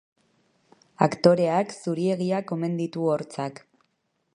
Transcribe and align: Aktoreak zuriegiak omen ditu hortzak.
Aktoreak 1.07 1.75
zuriegiak 1.83 2.55
omen 2.59 2.77
ditu 2.83 3.09
hortzak. 3.15 3.65